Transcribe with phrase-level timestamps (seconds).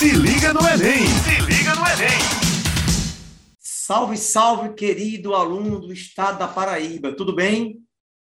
[0.00, 1.06] Se liga no Enem!
[1.06, 2.18] Se liga no Enem!
[3.58, 7.82] Salve, salve, querido aluno do estado da Paraíba, tudo bem?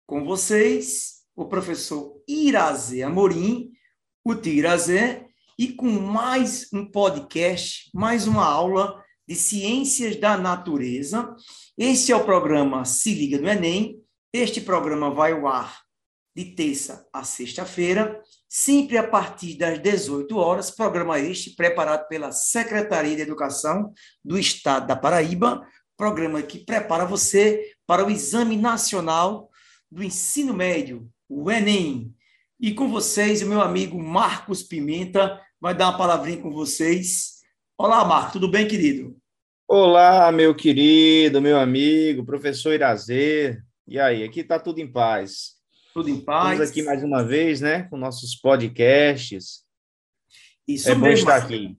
[0.06, 3.70] Com vocês, o professor Irazê Amorim,
[4.22, 5.24] o Tirazé,
[5.58, 11.34] e com mais um podcast, mais uma aula de Ciências da Natureza.
[11.78, 13.98] Este é o programa Se Liga no Enem.
[14.30, 15.80] Este programa vai ao ar
[16.36, 18.20] de terça a sexta-feira,
[18.54, 20.70] sempre a partir das 18 horas.
[20.70, 25.66] Programa este preparado pela Secretaria de Educação do Estado da Paraíba.
[25.96, 29.48] Programa que prepara você para o Exame Nacional
[29.90, 32.14] do Ensino Médio, o Enem.
[32.60, 37.40] E com vocês, o meu amigo Marcos Pimenta vai dar uma palavrinha com vocês.
[37.78, 39.16] Olá, Marcos, tudo bem, querido?
[39.66, 43.58] Olá, meu querido, meu amigo, professor Irazê.
[43.88, 45.61] E aí, aqui está tudo em paz.
[45.92, 46.52] Tudo em paz.
[46.52, 49.62] Estamos aqui mais uma vez, né, com nossos podcasts.
[50.66, 51.04] Isso é mesmo.
[51.04, 51.76] bom estar aqui.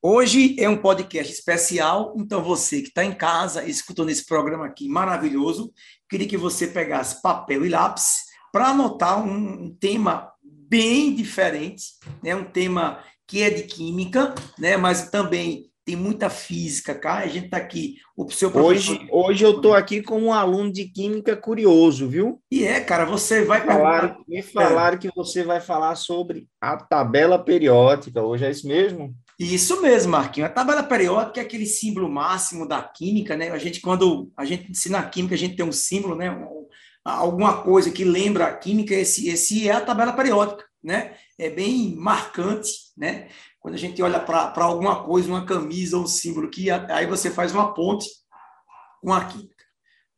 [0.00, 4.88] Hoje é um podcast especial, então você que está em casa escutando esse programa aqui
[4.88, 5.72] maravilhoso,
[6.08, 11.84] queria que você pegasse papel e lápis para anotar um, um, tema bem diferente,
[12.22, 12.34] né?
[12.34, 14.76] um tema que é de química, né?
[14.76, 17.24] mas também tem muita física, cara.
[17.24, 18.94] A gente está aqui, o seu professor...
[18.94, 22.40] Hoje, hoje eu estou aqui como um aluno de química curioso, viu?
[22.50, 25.00] E é, cara, você vai falar, Me falaram é.
[25.00, 28.22] que você vai falar sobre a tabela periódica.
[28.22, 29.14] Hoje é isso mesmo?
[29.38, 30.50] Isso mesmo, Marquinhos.
[30.50, 33.50] A tabela periódica é aquele símbolo máximo da química, né?
[33.50, 36.30] A gente, quando a gente ensina a química, a gente tem um símbolo, né?
[37.04, 41.14] alguma coisa que lembra a química, esse, esse é a tabela periódica, né?
[41.38, 43.28] É bem marcante, né?
[43.62, 47.54] Quando a gente olha para alguma coisa, uma camisa, um símbolo, que aí você faz
[47.54, 48.06] uma ponte
[49.00, 49.52] com a química.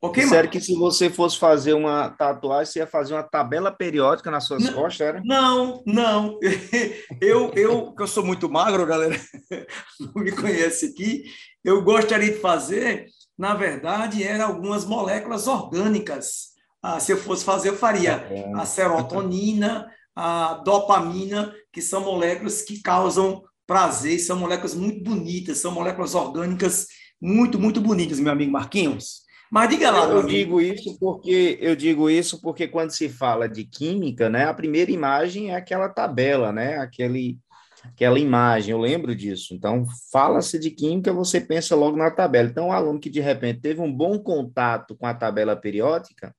[0.02, 4.30] Ok, Sério que se você fosse fazer uma tatuagem, você ia fazer uma tabela periódica
[4.30, 5.22] nas suas não, costas, era?
[5.24, 6.38] Não, não.
[7.20, 9.18] Eu, eu, que eu sou muito magro, galera,
[10.00, 11.24] não me conhece aqui,
[11.64, 13.06] eu gostaria de fazer,
[13.38, 16.54] na verdade, eram algumas moléculas orgânicas
[16.84, 22.80] ah, se eu fosse fazer, eu faria a serotonina, a dopamina, que são moléculas que
[22.80, 26.86] causam prazer, são moléculas muito bonitas, são moléculas orgânicas
[27.20, 29.24] muito, muito bonitas, meu amigo Marquinhos.
[29.50, 33.64] Mas diga lá, eu digo isso porque eu digo isso porque quando se fala de
[33.64, 37.38] química, né, a primeira imagem é aquela tabela, né, aquele
[37.84, 39.54] aquela imagem, eu lembro disso.
[39.54, 42.48] Então, fala-se de química, você pensa logo na tabela.
[42.48, 46.34] Então, um aluno que de repente teve um bom contato com a tabela periódica,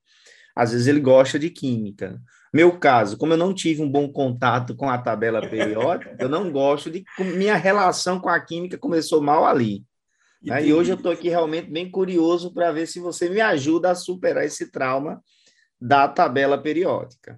[0.56, 2.19] às vezes ele gosta de química.
[2.55, 6.49] Meu caso, como eu não tive um bom contato com a tabela periódica, eu não
[6.49, 7.03] gosto de.
[7.19, 9.83] Minha relação com a química começou mal ali.
[10.41, 10.67] Né?
[10.67, 13.95] E hoje eu estou aqui realmente bem curioso para ver se você me ajuda a
[13.95, 15.21] superar esse trauma
[15.81, 17.38] da tabela periódica.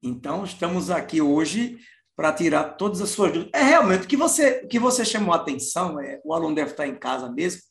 [0.00, 1.78] Então, estamos aqui hoje
[2.14, 3.60] para tirar todas as suas dúvidas.
[3.60, 6.70] É realmente o que você, o que você chamou a atenção, é, o aluno deve
[6.70, 7.62] estar em casa mesmo,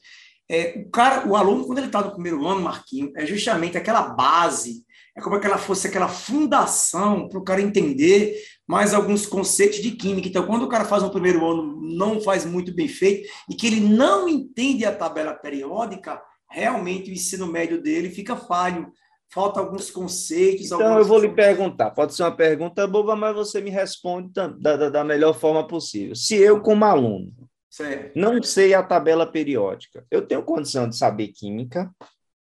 [0.50, 4.10] é, o cara, o aluno, quando ele está no primeiro ano, Marquinho, é justamente aquela
[4.10, 4.84] base,
[5.16, 8.36] é como se ela fosse aquela fundação para o cara entender
[8.68, 10.28] mais alguns conceitos de química.
[10.28, 13.68] Então, quando o cara faz um primeiro ano, não faz muito bem feito, e que
[13.68, 18.92] ele não entende a tabela periódica, realmente o ensino médio dele fica falho.
[19.34, 20.66] Falta alguns conceitos.
[20.66, 21.92] Então, eu vou lhe perguntar.
[21.92, 26.14] Pode ser uma pergunta boba, mas você me responde da, da, da melhor forma possível.
[26.16, 27.32] Se eu, como aluno,
[27.72, 28.12] Certo.
[28.20, 30.06] Não sei a tabela periódica.
[30.12, 31.90] Eu tenho condição de saber química.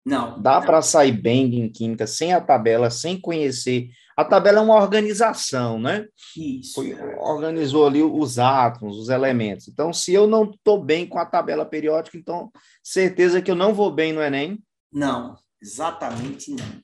[0.06, 0.40] Não.
[0.40, 3.90] Dá para sair bem em química sem a tabela, sem conhecer.
[4.16, 6.06] A tabela é uma organização, né?
[6.38, 6.76] Isso.
[6.76, 9.68] Foi, organizou ali os átomos, os elementos.
[9.68, 12.52] Então, se eu não estou bem com a tabela periódica, então
[12.84, 14.64] certeza que eu não vou bem no Enem?
[14.94, 16.84] Não, exatamente não.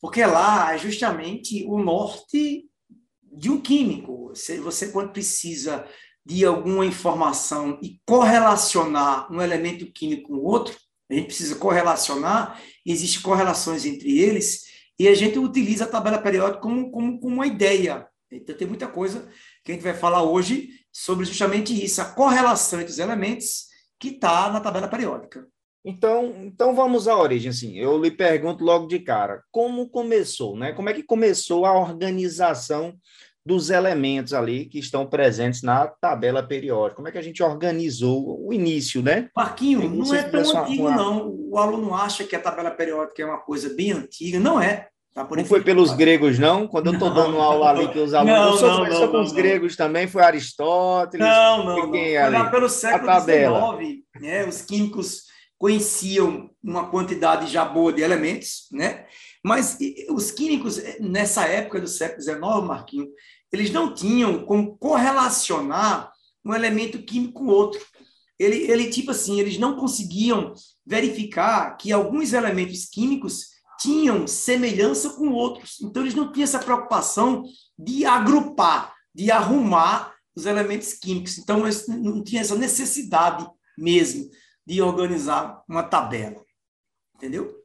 [0.00, 2.64] Porque lá é justamente o norte
[3.22, 4.30] de um químico.
[4.30, 5.86] Você, você quando precisa
[6.24, 10.76] de alguma informação e correlacionar um elemento químico com outro,
[11.10, 14.64] a gente precisa correlacionar, existem correlações entre eles,
[14.98, 18.06] e a gente utiliza a tabela periódica como, como, como uma ideia.
[18.30, 19.28] Então, tem muita coisa
[19.64, 23.66] que a gente vai falar hoje sobre justamente isso, a correlação entre os elementos
[24.00, 25.46] que está na tabela periódica.
[25.84, 27.78] Então, então vamos à origem, assim.
[27.78, 30.72] Eu lhe pergunto logo de cara, como começou, né?
[30.72, 32.98] Como é que começou a organização
[33.46, 36.96] dos elementos ali que estão presentes na tabela periódica.
[36.96, 39.28] Como é que a gente organizou o início, né?
[39.36, 40.96] Marquinho, não é tão antigo, uma...
[40.96, 41.28] não.
[41.48, 44.40] O aluno acha que a tabela periódica é uma coisa bem antiga.
[44.40, 44.88] Não é.
[45.14, 46.66] Tá não foi pelos gregos, não?
[46.66, 48.36] Quando eu estou dando aula ali que os alunos...
[48.36, 51.24] Não, sou, não, não, com os gregos também, foi Aristóteles...
[51.24, 51.90] Não, não, não.
[51.90, 54.44] Foi lá pelo século XIX, né?
[54.44, 55.22] Os químicos
[55.56, 59.06] conheciam uma quantidade já boa de elementos, né?
[59.42, 59.78] Mas
[60.10, 63.06] os químicos, nessa época do século XIX, Marquinho,
[63.56, 66.12] eles não tinham como correlacionar
[66.44, 67.80] um elemento químico com outro.
[68.38, 70.54] Ele, ele, tipo assim, eles não conseguiam
[70.84, 75.80] verificar que alguns elementos químicos tinham semelhança com outros.
[75.80, 77.44] Então, eles não tinham essa preocupação
[77.78, 81.38] de agrupar, de arrumar os elementos químicos.
[81.38, 84.30] Então, eles não tinham essa necessidade mesmo
[84.66, 86.44] de organizar uma tabela.
[87.14, 87.64] Entendeu?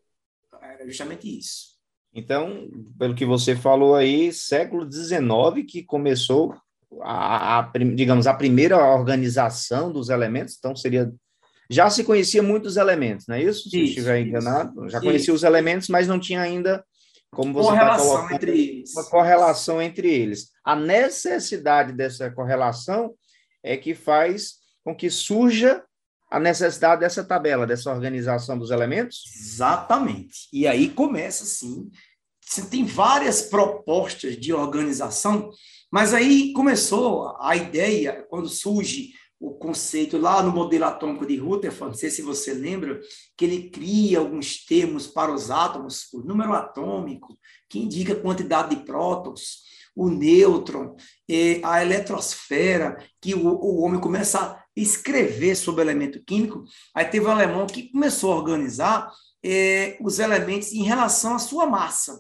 [0.62, 1.71] Era justamente isso.
[2.14, 2.70] Então,
[3.00, 6.54] pelo que você falou aí, século XIX que começou
[7.02, 11.12] a, a, digamos, a primeira organização dos elementos, então seria
[11.70, 13.70] já se conhecia muitos elementos, não é isso?
[13.70, 15.34] Se isso, estiver enganado, já conhecia isso.
[15.34, 16.84] os elementos, mas não tinha ainda
[17.32, 18.94] como você entre eles.
[18.94, 20.50] Uma correlação entre eles.
[20.66, 23.14] A necessidade dessa correlação
[23.64, 25.82] é que faz com que surja
[26.32, 29.24] a necessidade dessa tabela, dessa organização dos elementos?
[29.36, 30.48] Exatamente.
[30.54, 31.92] E aí começa assim.
[32.40, 35.52] Você tem várias propostas de organização,
[35.92, 41.94] mas aí começou a ideia, quando surge o conceito lá no modelo atômico de Rutherford,
[41.94, 43.00] não sei se você lembra,
[43.36, 47.38] que ele cria alguns termos para os átomos, o número atômico,
[47.68, 49.64] que indica a quantidade de prótons,
[49.96, 50.96] o nêutron,
[51.64, 56.64] a eletrosfera, que o, homem começa escrever sobre elemento químico.
[56.96, 59.12] Aí teve um alemão que começou a organizar
[59.44, 62.20] é, os elementos em relação à sua massa.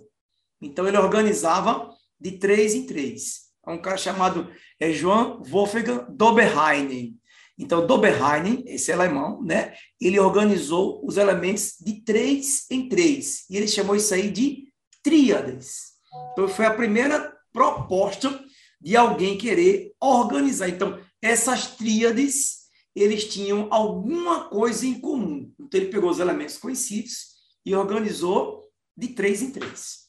[0.62, 1.90] Então, ele organizava
[2.20, 3.52] de três em três.
[3.66, 4.50] É um cara chamado
[4.80, 7.18] é, Johann Wolfgang Doberheinen.
[7.58, 13.46] Então, Doberheinen, esse alemão, né, ele organizou os elementos de três em três.
[13.50, 14.68] E ele chamou isso aí de
[15.04, 15.92] tríades.
[16.32, 18.44] Então, foi a primeira proposta
[18.80, 20.70] de alguém querer organizar.
[20.70, 22.62] Então, essas tríades,
[22.96, 25.52] eles tinham alguma coisa em comum.
[25.60, 27.32] Então, ele pegou os elementos conhecidos
[27.66, 28.64] e organizou
[28.98, 30.02] de três em três.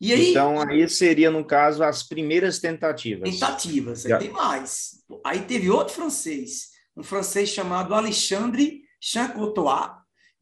[0.00, 3.30] E aí, então, aí seria, no caso, as primeiras tentativas.
[3.30, 5.02] Tentativas, aí tem mais.
[5.24, 9.90] Aí teve outro francês, um francês chamado Alexandre Chancotois,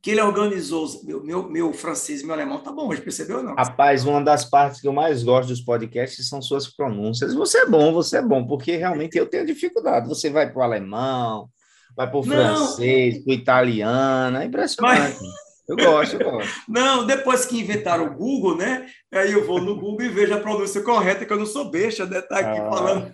[0.05, 0.87] que ele organizou.
[1.03, 3.55] Meu, meu, meu francês meu alemão tá bom hoje, percebeu não?
[3.55, 7.33] Rapaz, uma das partes que eu mais gosto dos podcasts são suas pronúncias.
[7.33, 10.07] Você é bom, você é bom, porque realmente eu tenho dificuldade.
[10.07, 11.49] Você vai para o alemão,
[11.97, 15.17] vai para o francês, para o italiano, é impressionante.
[15.23, 15.45] Mas...
[15.67, 16.53] Eu gosto, eu gosto.
[16.69, 18.87] Não, depois que inventaram o Google, né?
[19.11, 22.05] Aí eu vou no Google e vejo a pronúncia correta, que eu não sou besta,
[22.05, 22.21] né?
[22.21, 22.71] Tá aqui ah.
[22.71, 23.13] falando.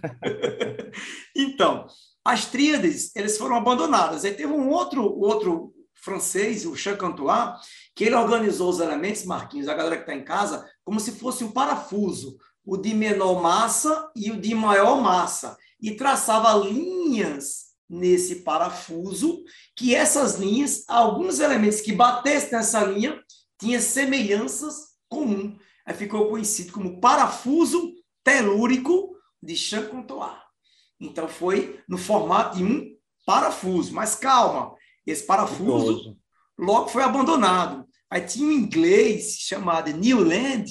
[1.37, 1.87] então,
[2.25, 4.25] as tríades, eles foram abandonadas.
[4.25, 5.73] Aí teve um outro, outro
[6.03, 7.61] francês, o Chacantois,
[7.95, 11.45] que ele organizou os elementos, Marquinhos, a galera que está em casa, como se fosse
[11.45, 18.37] um parafuso, o de menor massa e o de maior massa, e traçava linhas nesse
[18.37, 19.43] parafuso,
[19.75, 23.21] que essas linhas, alguns elementos que batessem nessa linha,
[23.59, 25.59] tinham semelhanças comuns.
[25.85, 27.93] Aí ficou conhecido como parafuso
[28.23, 30.39] telúrico de Chacantois.
[31.01, 33.93] Então foi no formato de um parafuso.
[33.93, 34.75] Mas calma,
[35.11, 36.17] esse parafuso
[36.59, 37.87] logo foi abandonado.
[38.11, 40.65] Aí tinha um inglês chamado Newland,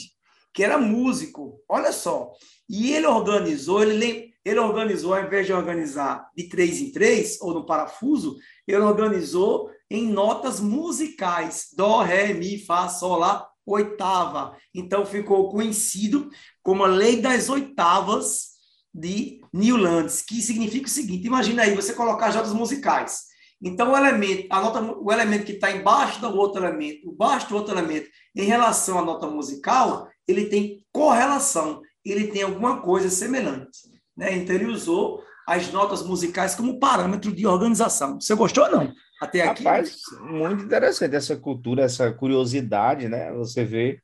[0.53, 2.31] que era músico, olha só.
[2.69, 7.53] E ele organizou, ele, ele organizou, ao invés de organizar de três em três, ou
[7.53, 8.37] no parafuso,
[8.67, 11.69] ele organizou em notas musicais.
[11.75, 14.55] Dó, Ré, Mi, Fá, Sol, Lá, oitava.
[14.73, 16.29] Então ficou conhecido
[16.61, 18.49] como a lei das oitavas
[18.93, 23.28] de Newlands, que significa o seguinte: imagina aí você colocar as notas musicais.
[23.61, 27.55] Então, o elemento, a nota, o elemento que está embaixo do outro elemento, embaixo do
[27.55, 33.79] outro elemento, em relação à nota musical, ele tem correlação, ele tem alguma coisa semelhante.
[34.15, 34.37] Né?
[34.37, 38.21] Então, ele usou as notas musicais como parâmetro de organização.
[38.21, 38.93] Você gostou ou não?
[39.19, 39.63] Até aqui?
[39.63, 43.33] Rapaz, muito interessante essa cultura, essa curiosidade, né?
[43.33, 43.99] Você vê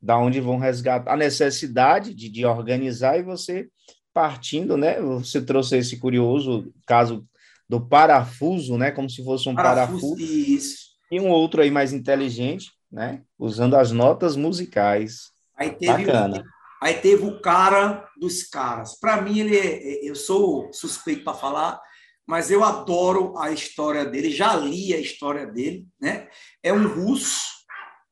[0.00, 3.68] da onde vão resgatar a necessidade de, de organizar e você
[4.14, 5.00] partindo, né?
[5.00, 7.26] Você trouxe esse curioso caso
[7.70, 8.90] do parafuso, né?
[8.90, 10.16] Como se fosse um parafuso.
[10.16, 10.20] parafuso.
[10.20, 10.90] Isso.
[11.08, 13.22] E um outro aí mais inteligente, né?
[13.38, 15.30] Usando as notas musicais.
[15.56, 16.44] Aí teve, Bacana.
[16.82, 18.98] Aí teve o cara dos caras.
[18.98, 21.80] Para mim, ele é, é, eu sou suspeito para falar,
[22.26, 24.32] mas eu adoro a história dele.
[24.32, 26.26] Já li a história dele, né?
[26.64, 27.40] É um russo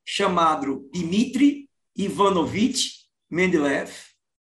[0.06, 2.92] chamado Dmitry Ivanovich
[3.28, 3.90] Mendeleev.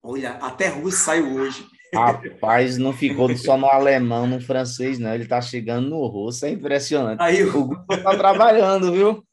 [0.01, 1.63] Olha, até russo saiu hoje.
[1.94, 5.14] Rapaz, não ficou só no alemão, no francês, não.
[5.14, 7.22] Ele tá chegando no russo, é impressionante.
[7.22, 9.24] Aí, o Google tá trabalhando, viu?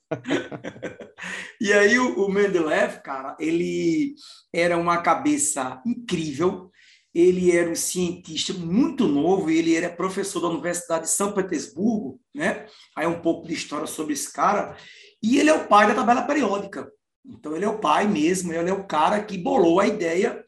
[1.61, 4.14] e aí o, o Mendeleev, cara, ele
[4.52, 6.71] era uma cabeça incrível.
[7.12, 12.67] Ele era um cientista muito novo, ele era professor da Universidade de São Petersburgo, né?
[12.97, 14.76] Aí um pouco de história sobre esse cara.
[15.21, 16.88] E ele é o pai da tabela periódica.
[17.26, 20.45] Então ele é o pai mesmo, ele é o cara que bolou a ideia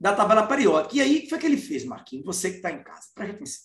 [0.00, 0.96] da tabela periódica.
[0.96, 2.26] E aí, o que foi que ele fez, Marquinhos?
[2.26, 3.64] Você que está em casa, preste atenção.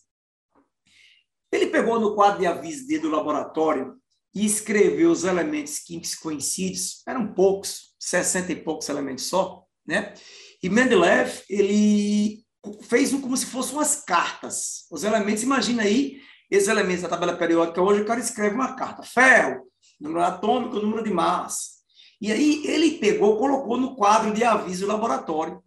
[1.67, 3.95] pegou no quadro de aviso dele do laboratório
[4.33, 10.13] e escreveu os elementos químicos conhecidos, eram poucos, 60 e poucos elementos só, né?
[10.61, 12.43] E Mendeleev, ele
[12.83, 14.85] fez como se fossem umas cartas.
[14.89, 19.03] Os elementos, imagina aí, esses elementos da tabela periódica hoje, o cara escreve uma carta.
[19.03, 19.67] Ferro,
[19.99, 21.73] número atômico, número de massa.
[22.21, 25.61] E aí ele pegou, colocou no quadro de aviso do laboratório.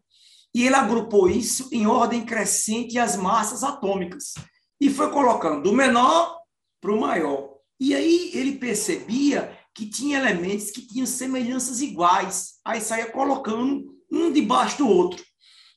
[0.57, 4.33] E ele agrupou isso em ordem crescente as massas atômicas.
[4.81, 6.35] E foi colocando do menor
[6.81, 7.57] para o maior.
[7.79, 12.55] E aí ele percebia que tinha elementos que tinham semelhanças iguais.
[12.65, 15.23] Aí saía colocando um debaixo do outro.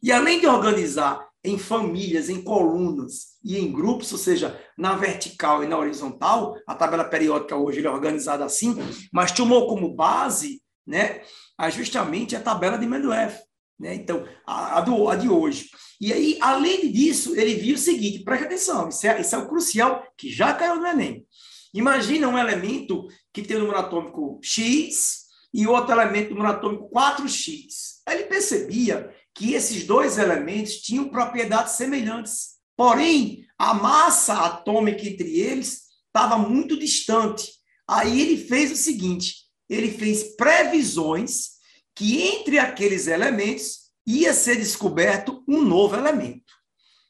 [0.02, 5.62] E além de organizar em famílias, em colunas e em grupos, ou seja, na vertical
[5.62, 8.78] e na horizontal, a tabela periódica hoje é organizada assim,
[9.12, 11.22] mas tomou como base né,
[11.70, 13.49] justamente a tabela de Mendeleev.
[13.80, 13.96] Né?
[13.96, 15.70] Então, a, a, do, a de hoje.
[16.02, 19.48] E aí, além disso, ele viu o seguinte: preste atenção, isso é, isso é o
[19.48, 21.26] crucial que já caiu no Enem.
[21.74, 28.02] Imagina um elemento que tem o número atômico X e outro elemento número atômico 4X.
[28.06, 32.60] Aí ele percebia que esses dois elementos tinham propriedades semelhantes.
[32.76, 37.52] Porém, a massa atômica entre eles estava muito distante.
[37.88, 41.59] Aí ele fez o seguinte: ele fez previsões
[42.00, 46.54] que entre aqueles elementos ia ser descoberto um novo elemento.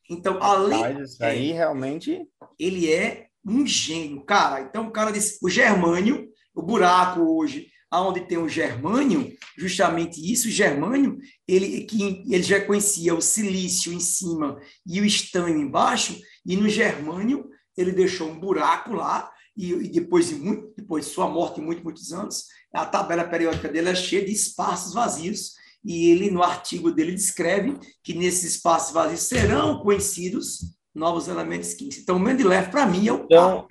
[0.09, 0.95] Então, além.
[0.95, 2.25] Mas isso aí realmente.
[2.57, 4.61] Ele é um gênio, cara.
[4.61, 10.47] Então o cara disse, o germânio, o buraco hoje, aonde tem o germânio, justamente isso,
[10.47, 16.19] o germânio, ele que ele já conhecia o silício em cima e o estanho embaixo,
[16.43, 21.11] e no germânio ele deixou um buraco lá e, e depois de muito, depois de
[21.11, 26.09] sua morte, muitos muitos anos, a tabela periódica dele é cheia de espaços vazios e
[26.11, 30.59] ele no artigo dele descreve que nesses espaços vazios serão conhecidos
[30.95, 31.99] novos elementos químicos.
[31.99, 33.67] Então, o Mendeleev, para mim, é o então,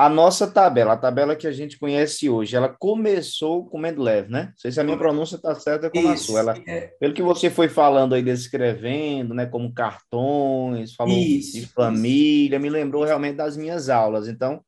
[0.00, 4.46] A nossa tabela, a tabela que a gente conhece hoje, ela começou com Mendeleev, né?
[4.46, 6.40] Não sei se a minha pronúncia está certa como Isso, a sua.
[6.40, 6.88] Ela, é...
[6.98, 9.46] Pelo que você foi falando aí, descrevendo, né?
[9.46, 14.26] Como cartões, falou Isso, de família, me lembrou realmente das minhas aulas.
[14.26, 14.60] Então,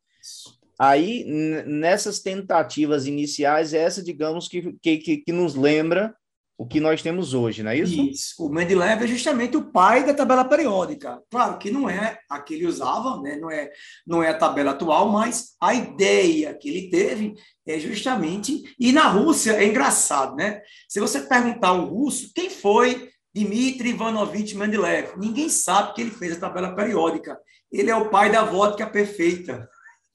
[0.79, 1.25] aí,
[1.67, 6.14] nessas tentativas iniciais, essa, digamos, que, que, que nos lembra
[6.62, 8.00] o que nós temos hoje, não é isso?
[8.00, 8.47] Isso.
[8.47, 11.21] O Mendeleev é justamente o pai da tabela periódica.
[11.29, 13.37] Claro que não é a que ele usava, né?
[13.37, 13.71] não, é,
[14.07, 17.35] não é a tabela atual, mas a ideia que ele teve
[17.67, 18.62] é justamente.
[18.79, 20.62] E na Rússia é engraçado, né?
[20.88, 26.37] Se você perguntar ao russo quem foi Dmitry Ivanovich Mendeleev, ninguém sabe que ele fez
[26.37, 27.37] a tabela periódica.
[27.73, 29.69] Ele é o pai da vodka perfeita.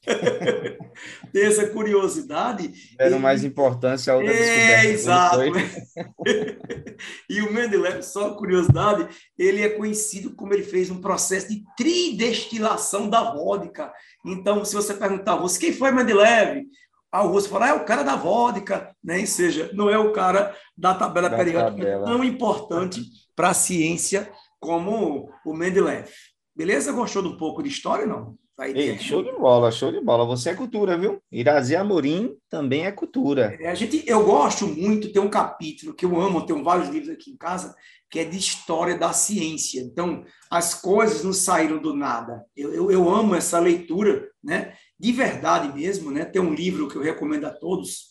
[1.32, 2.72] ter essa curiosidade.
[2.98, 5.40] Dando mais importância ao outra é, Exato.
[7.30, 13.10] e o Mendeleev, só curiosidade, ele é conhecido como ele fez um processo de tridestilação
[13.10, 13.92] da vodka.
[14.26, 16.66] Então, se você perguntar ao Russo, quem foi Mendeleev?
[17.12, 19.20] Ah, o Russo fala, ah, é o cara da vodka, né?
[19.20, 22.06] ou seja, não é o cara da tabela da periódica tabela.
[22.06, 23.02] tão importante
[23.36, 26.10] para a ciência como o Mendeleev.
[26.56, 26.92] Beleza?
[26.92, 28.38] Gostou de um pouco de história, não?
[28.60, 30.26] Ei, show de bola, show de bola.
[30.26, 31.22] Você é cultura, viu?
[31.32, 33.56] Irazi Amorim também é cultura.
[33.60, 37.12] É, a gente, eu gosto muito, tem um capítulo que eu amo, tenho vários livros
[37.12, 37.76] aqui em casa,
[38.10, 39.80] que é de história da ciência.
[39.80, 42.44] Então, as coisas não saíram do nada.
[42.56, 44.74] Eu, eu, eu amo essa leitura, né?
[45.00, 46.26] De verdade mesmo, né?
[46.26, 48.08] Tem um livro que eu recomendo a todos,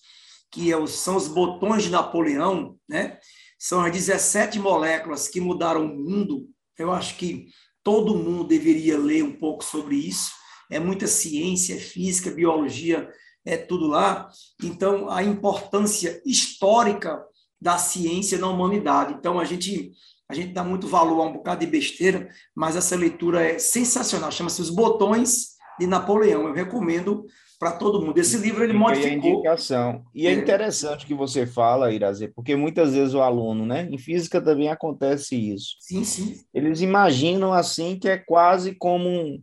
[0.53, 3.19] que é, são os botões de Napoleão, né?
[3.59, 6.49] São as 17 moléculas que mudaram o mundo.
[6.79, 7.49] Eu acho que
[7.87, 10.33] todo mundo deveria ler um pouco sobre isso.
[10.69, 13.09] É muita ciência, é física, biologia,
[13.45, 14.29] é tudo lá.
[14.61, 17.25] Então, a importância histórica
[17.61, 19.15] da ciência na humanidade.
[19.15, 19.93] Então, a gente
[20.29, 24.33] a gente dá muito valor a um bocado de besteira, mas essa leitura é sensacional.
[24.33, 26.49] Chama-se Os Botões de Napoleão.
[26.49, 27.25] Eu recomendo
[27.59, 28.19] para todo mundo.
[28.19, 29.11] Esse livro ele modificou.
[29.11, 30.05] E a indicação.
[30.15, 33.89] E é, é interessante o que você fala, Irazê, porque muitas vezes o aluno, né?
[33.91, 35.77] Em física também acontece isso.
[35.81, 36.41] Sim, sim.
[36.53, 39.43] Eles imaginam assim que é quase como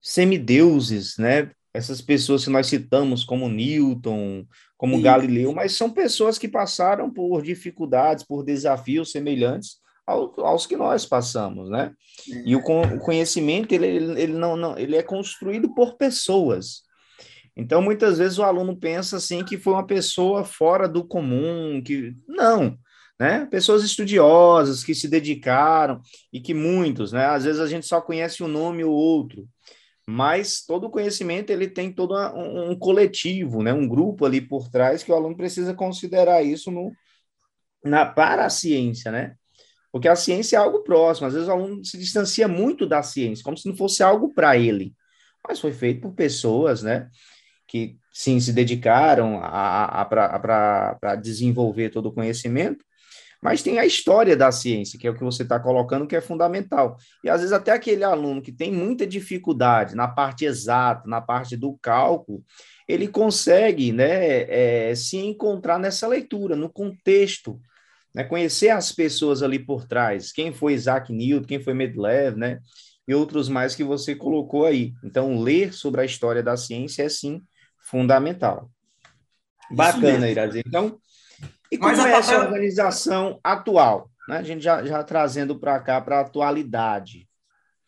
[0.00, 1.50] semideuses, né?
[1.72, 4.44] Essas pessoas que nós citamos como Newton,
[4.76, 5.02] como sim.
[5.02, 11.70] Galileu, mas são pessoas que passaram por dificuldades, por desafios semelhantes aos que nós passamos,
[11.70, 11.92] né?
[12.32, 12.42] É.
[12.44, 16.82] E o, o conhecimento ele, ele, não, não, ele é construído por pessoas.
[17.60, 22.16] Então, muitas vezes o aluno pensa assim que foi uma pessoa fora do comum, que
[22.26, 22.78] não,
[23.18, 23.44] né?
[23.50, 26.00] Pessoas estudiosas que se dedicaram
[26.32, 27.26] e que muitos, né?
[27.26, 29.46] Às vezes a gente só conhece um nome ou outro,
[30.06, 33.74] mas todo conhecimento ele tem todo um, um coletivo, né?
[33.74, 36.90] Um grupo ali por trás que o aluno precisa considerar isso no,
[37.84, 39.34] na para a ciência, né?
[39.92, 41.26] Porque a ciência é algo próximo.
[41.26, 44.56] Às vezes o aluno se distancia muito da ciência, como se não fosse algo para
[44.56, 44.94] ele.
[45.46, 47.08] mas foi feito por pessoas, né,
[47.70, 52.84] que sim se dedicaram a, a, para desenvolver todo o conhecimento,
[53.40, 56.20] mas tem a história da ciência, que é o que você está colocando, que é
[56.20, 56.96] fundamental.
[57.24, 61.56] E às vezes até aquele aluno que tem muita dificuldade na parte exata, na parte
[61.56, 62.44] do cálculo,
[62.88, 67.58] ele consegue né, é, se encontrar nessa leitura, no contexto,
[68.12, 72.58] né, conhecer as pessoas ali por trás, quem foi Isaac Newton, quem foi Medlev, né,
[73.06, 74.92] e outros mais que você colocou aí.
[75.04, 77.40] Então, ler sobre a história da ciência é sim
[77.82, 78.70] fundamental.
[79.70, 80.62] Bacana, Irazi.
[80.66, 80.98] Então,
[81.70, 82.44] e como Mas é essa tabela...
[82.46, 84.10] organização atual?
[84.28, 84.38] Né?
[84.38, 87.28] A gente já, já trazendo para cá, para a atualidade.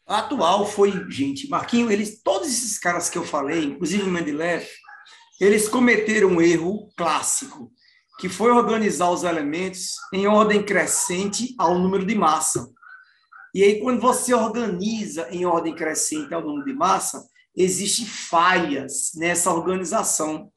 [0.06, 4.66] A atual foi, gente, Marquinho, eles, todos esses caras que eu falei, inclusive Mendeleev,
[5.40, 7.72] eles cometeram um erro clássico,
[8.18, 12.68] que foi organizar os elementos em ordem crescente ao número de massa.
[13.54, 19.52] E aí, quando você organiza em ordem crescente ao número de massa, existem falhas nessa
[19.52, 20.50] organização.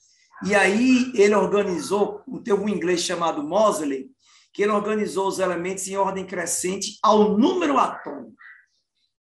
[0.46, 4.10] E aí ele organizou, teve um inglês chamado Mosley,
[4.54, 8.34] que ele organizou os elementos em ordem crescente ao número atômico.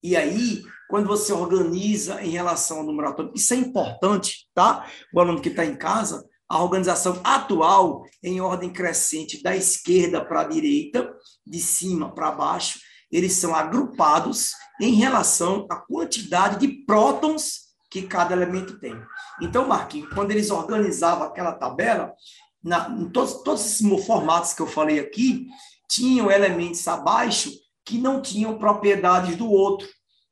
[0.01, 4.89] E aí, quando você organiza em relação ao número atômico, isso é importante, tá?
[5.13, 10.41] O aluno que está em casa, a organização atual em ordem crescente da esquerda para
[10.41, 11.13] a direita,
[11.45, 12.79] de cima para baixo,
[13.11, 18.95] eles são agrupados em relação à quantidade de prótons que cada elemento tem.
[19.41, 22.13] Então, Marquinhos, quando eles organizavam aquela tabela,
[22.63, 25.47] na, em todos, todos esses formatos que eu falei aqui,
[25.89, 27.51] tinham elementos abaixo
[27.83, 29.87] que não tinham propriedades do outro.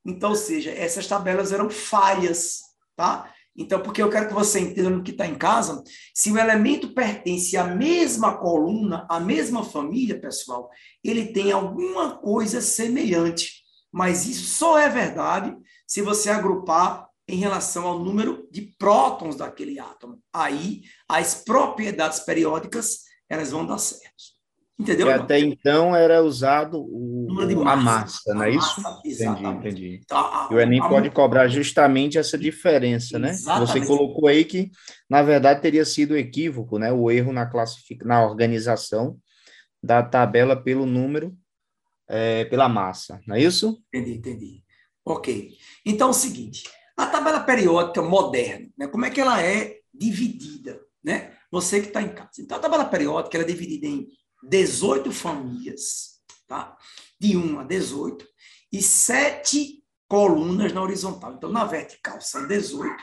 [0.06, 2.60] Então, ou seja, essas tabelas eram falhas,
[2.96, 3.34] tá?
[3.58, 5.84] Então, porque eu quero que você entenda no que está em casa,
[6.14, 10.70] se o elemento pertence à mesma coluna, à mesma família, pessoal,
[11.04, 13.64] ele tem alguma coisa semelhante.
[13.92, 19.80] Mas isso só é verdade se você agrupar em relação ao número de prótons daquele
[19.80, 20.22] átomo.
[20.32, 24.37] Aí, as propriedades periódicas, elas vão dar certo.
[24.80, 25.10] Entendeu?
[25.10, 28.80] Até então era usado o, massa, a massa, não é isso?
[29.04, 30.02] Entendi, entendi.
[30.04, 33.32] Então, a, e o Enem a, pode cobrar justamente essa diferença, né?
[33.32, 33.72] Exatamente.
[33.72, 34.70] Você colocou aí que,
[35.10, 36.94] na verdade, teria sido equívoco, né?
[36.94, 38.06] O erro na, classific...
[38.06, 39.18] na organização
[39.82, 41.36] da tabela pelo número,
[42.08, 43.82] é, pela massa, não é isso?
[43.92, 44.63] Entendi, entendi.
[45.04, 45.58] Ok.
[45.84, 50.80] Então, é o seguinte, a tabela periódica moderna, né, como é que ela é dividida?
[51.04, 51.32] Né?
[51.52, 52.42] Você que está em casa.
[52.42, 54.08] Então, a tabela periódica ela é dividida em
[54.43, 56.78] 18 famílias, tá?
[57.19, 58.26] de 1 a 18,
[58.71, 61.34] e 7 colunas na horizontal.
[61.34, 62.95] Então, na vertical são 18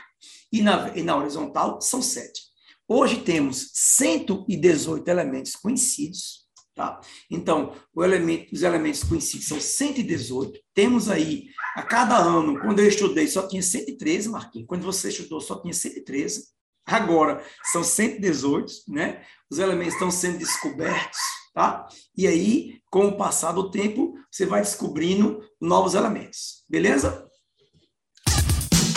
[0.51, 2.41] e na, e na horizontal são 7.
[2.87, 6.45] Hoje temos 118 elementos conhecidos,
[6.75, 6.99] Tá?
[7.31, 10.59] Então, elemento, os elementos conhecidos são 118.
[10.73, 14.67] Temos aí, a cada ano, quando eu estudei, só tinha 113, Marquinhos.
[14.67, 16.47] Quando você estudou, só tinha 113.
[16.85, 19.23] Agora, são 118, né?
[19.49, 21.17] Os elementos estão sendo descobertos,
[21.53, 21.87] tá?
[22.15, 26.63] E aí, com o passar do tempo, você vai descobrindo novos elementos.
[26.69, 27.27] Beleza?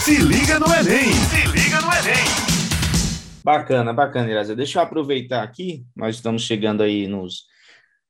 [0.05, 1.13] Se liga no Enem!
[1.13, 2.49] Se liga no Enem!
[3.43, 4.55] Bacana, bacana, Iraza.
[4.55, 7.47] Deixa eu aproveitar aqui, nós estamos chegando aí nos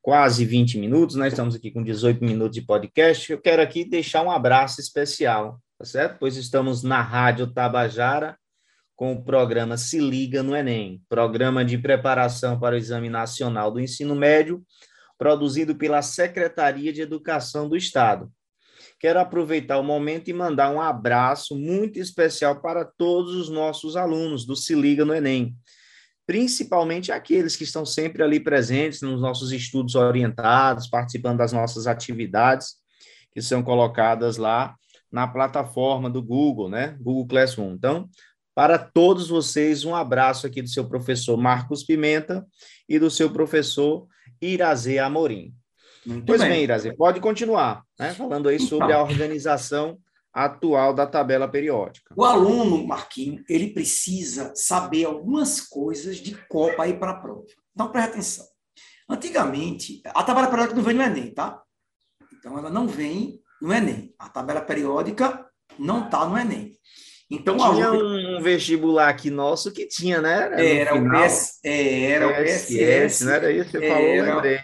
[0.03, 3.31] quase 20 minutos, nós estamos aqui com 18 minutos de podcast.
[3.31, 6.17] Eu quero aqui deixar um abraço especial, tá certo?
[6.19, 8.37] Pois estamos na Rádio Tabajara
[8.99, 13.79] com o programa Se Liga no Enem, programa de preparação para o Exame Nacional do
[13.79, 14.61] Ensino Médio,
[15.17, 18.29] produzido pela Secretaria de Educação do Estado.
[18.99, 24.45] Quero aproveitar o momento e mandar um abraço muito especial para todos os nossos alunos
[24.45, 25.57] do Se Liga no Enem
[26.27, 32.75] principalmente aqueles que estão sempre ali presentes nos nossos estudos orientados, participando das nossas atividades
[33.33, 34.75] que são colocadas lá
[35.11, 36.99] na plataforma do Google, né?
[37.01, 37.73] Google Classroom.
[37.73, 38.11] Então,
[38.59, 42.45] para todos vocês, um abraço aqui do seu professor Marcos Pimenta
[42.89, 44.09] e do seu professor
[44.43, 45.55] Irazê Amorim.
[46.05, 48.13] Muito pois bem, bem Irazê, pode continuar, né?
[48.15, 49.97] Falando aí sobre a organização
[50.33, 52.13] atual da tabela periódica.
[52.17, 57.47] O aluno, Marquinho, ele precisa saber algumas coisas de cor para ir para a prova.
[57.73, 58.47] Então, preste atenção.
[59.09, 61.63] Antigamente, a tabela periódica não vem no Enem, tá?
[62.37, 64.13] Então, ela não vem no Enem.
[64.19, 66.77] A tabela periódica não está no Enem.
[67.31, 70.45] Então, tinha um vestibular aqui nosso que tinha, né?
[70.45, 73.25] Era, era o, PS, é, era PSS, o PSS.
[73.25, 74.61] Não era isso que você falou, lembrei.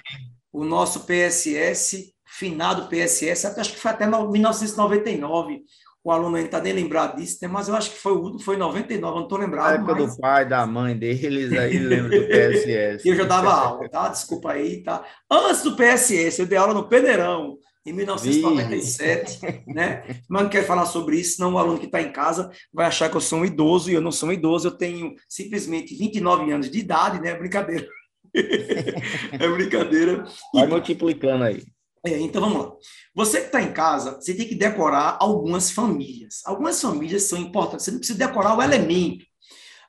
[0.50, 5.62] O nosso PSS finado PSS, até, acho que foi até 1999.
[6.02, 7.48] O aluno ainda está nem lembrado disso, né?
[7.48, 9.70] mas eu acho que foi, foi 99, não estou lembrado.
[9.70, 10.14] A época mas...
[10.14, 13.04] do pai, da mãe deles, aí lembra do PSS.
[13.08, 14.08] eu já dava aula, tá?
[14.08, 15.02] Desculpa aí, tá?
[15.30, 20.22] Antes do PSS, eu dei aula no Peneirão, em 1997, né?
[20.28, 23.10] Mas não quero falar sobre isso, senão o aluno que está em casa vai achar
[23.10, 26.50] que eu sou um idoso e eu não sou um idoso, eu tenho simplesmente 29
[26.50, 27.34] anos de idade, né?
[27.34, 27.86] Brincadeira.
[28.34, 30.24] é brincadeira.
[30.52, 31.62] Vai multiplicando aí.
[32.06, 32.72] É, então vamos lá.
[33.14, 36.42] Você que está em casa, você tem que decorar algumas famílias.
[36.44, 37.84] Algumas famílias são importantes.
[37.84, 39.24] Você não precisa decorar o elemento.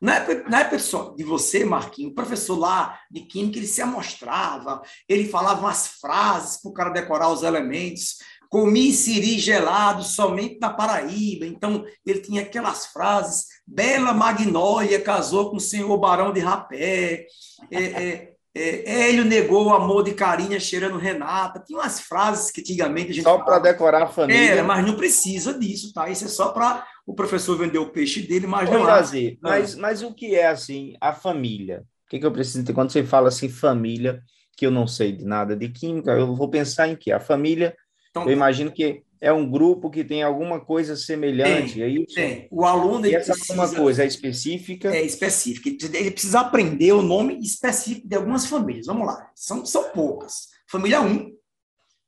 [0.02, 0.78] Na época, na época
[1.16, 6.62] de você, Marquinhos, o professor lá de Química, ele se amostrava, ele falava umas frases
[6.62, 8.18] para o cara decorar os elementos.
[8.50, 11.46] Comi siri gelado somente na Paraíba.
[11.46, 13.48] Então, ele tinha aquelas frases.
[13.66, 17.26] Bela Magnólia casou com o senhor Barão de Rapé.
[17.72, 21.60] É, é, é, Hélio negou o amor de Carinha cheirando Renata.
[21.60, 23.24] Tinha umas frases que antigamente a gente.
[23.24, 24.52] Só para decorar a família.
[24.52, 26.10] Era, mas não precisa disso, tá?
[26.10, 28.86] Isso é só para o professor vender o peixe dele, mas não.
[28.86, 29.38] Fazer.
[29.42, 31.84] Mas, mas o que é assim, a família?
[32.06, 32.72] O que, que eu preciso ter?
[32.72, 34.24] Quando você fala assim, família,
[34.56, 37.12] que eu não sei de nada de química, eu vou pensar em quê?
[37.12, 37.76] A família,
[38.10, 42.16] então, eu imagino que é um grupo que tem alguma coisa semelhante, tem, é isso?
[42.16, 42.48] Tem.
[42.52, 43.06] O aluno...
[43.06, 44.96] E essa precisa, uma coisa é específica?
[44.96, 45.70] É específica.
[45.98, 48.86] Ele precisa aprender o nome específico de algumas famílias.
[48.88, 49.32] Vamos lá.
[49.34, 50.50] São, são poucas.
[50.68, 51.32] Família 1,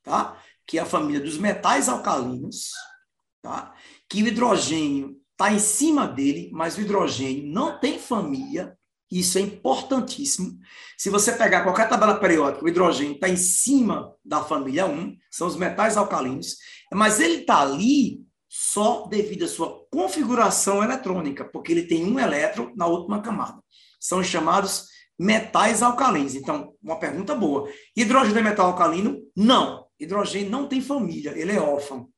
[0.03, 0.37] tá?
[0.67, 2.71] que é a família dos metais alcalinos,
[3.41, 3.73] tá?
[4.09, 8.76] que o hidrogênio está em cima dele, mas o hidrogênio não tem família,
[9.11, 10.57] isso é importantíssimo.
[10.97, 15.47] Se você pegar qualquer tabela periódica, o hidrogênio está em cima da família 1, são
[15.47, 16.57] os metais alcalinos,
[16.93, 22.71] mas ele está ali só devido à sua configuração eletrônica, porque ele tem um elétron
[22.75, 23.61] na última camada.
[23.99, 26.35] São chamados metais alcalinos.
[26.35, 27.69] Então, uma pergunta boa.
[27.95, 29.19] Hidrogênio é metal alcalino?
[29.35, 29.85] Não.
[29.99, 32.09] Hidrogênio não tem família, ele é órfão.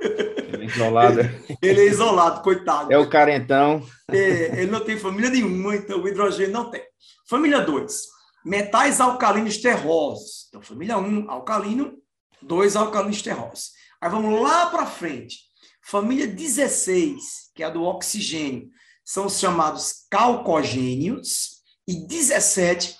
[0.00, 1.20] Ele é isolado.
[1.62, 2.92] ele é isolado, coitado.
[2.92, 3.86] É o carentão.
[4.08, 6.82] É, ele não tem família nenhuma, então o hidrogênio não tem.
[7.28, 8.02] Família 2,
[8.44, 10.46] metais alcalinos terrosos.
[10.48, 11.98] Então, família 1, um, alcalino,
[12.42, 13.70] 2 alcalinos terrosos.
[14.00, 15.38] Aí vamos lá para frente.
[15.82, 18.68] Família 16, que é a do oxigênio,
[19.04, 21.60] são os chamados calcogênios.
[21.86, 22.96] E 17,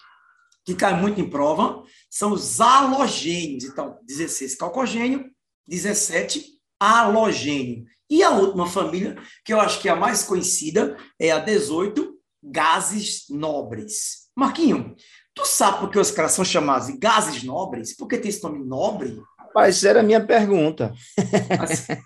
[0.64, 3.64] que cai muito em prova, são os halogênios.
[3.64, 5.30] Então, 16 calcogênio,
[5.66, 7.84] 17 halogênio.
[8.08, 12.12] E a última família, que eu acho que é a mais conhecida, é a 18
[12.42, 14.28] gases nobres.
[14.34, 14.96] Marquinho,
[15.34, 17.94] tu sabe por que os caras são chamados de gases nobres?
[17.94, 19.20] Por que tem esse nome nobre?
[19.38, 20.92] Rapaz, era a minha pergunta.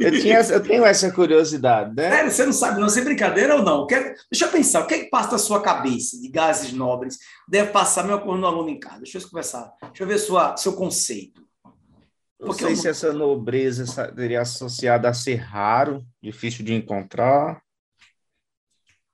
[0.00, 2.10] eu, tinha, eu tenho essa curiosidade, né?
[2.10, 3.86] Sério, você não sabe não, se é brincadeira ou não?
[3.86, 7.18] Quer, deixa eu pensar, o que é que passa na sua cabeça de gases nobres?
[7.48, 9.00] Deve passar meu acordo no aluno em casa.
[9.00, 9.72] Deixa eu conversar.
[9.82, 11.47] Deixa eu ver sua, seu conceito.
[12.40, 12.76] Não sei eu...
[12.76, 17.60] se essa nobreza seria associada a ser raro, difícil de encontrar.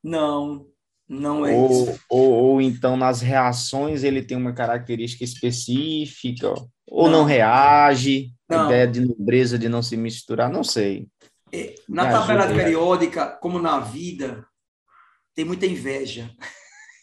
[0.03, 0.67] Não,
[1.09, 2.01] não é ou, isso.
[2.09, 6.53] Ou, ou então nas reações ele tem uma característica específica,
[6.87, 8.67] ou não, não reage, não.
[8.67, 11.09] ideia de nobreza de não se misturar, não sei.
[11.51, 14.47] É, na Me tabela ajuda, periódica, como na vida,
[15.35, 16.31] tem muita inveja.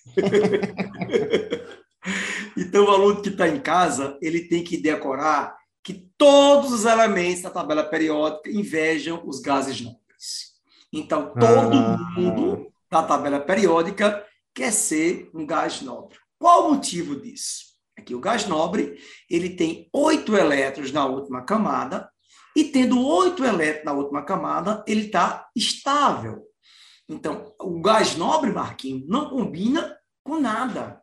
[2.58, 7.42] então, o aluno que está em casa, ele tem que decorar que todos os elementos
[7.42, 10.52] da tabela periódica invejam os gases nobres.
[10.94, 11.98] Então, todo ah.
[12.16, 16.18] mundo da tabela periódica quer ser um gás nobre.
[16.38, 17.72] Qual o motivo disso?
[17.98, 22.10] É que o gás nobre ele tem oito elétrons na última camada,
[22.56, 26.46] e tendo oito elétrons na última camada, ele está estável.
[27.08, 31.02] Então, o gás nobre, Marquinhos, não combina com nada.